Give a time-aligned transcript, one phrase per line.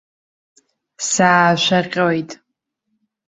[1.09, 2.29] Саашәаҟьоит.